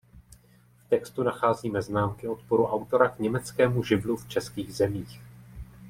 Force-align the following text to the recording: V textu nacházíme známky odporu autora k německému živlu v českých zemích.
V 0.85 0.89
textu 0.89 1.23
nacházíme 1.23 1.81
známky 1.81 2.27
odporu 2.27 2.65
autora 2.65 3.09
k 3.09 3.19
německému 3.19 3.83
živlu 3.83 4.17
v 4.17 4.27
českých 4.29 4.73
zemích. 4.75 5.21